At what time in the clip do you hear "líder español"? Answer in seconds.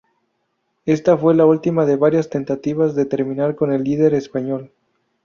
3.83-4.71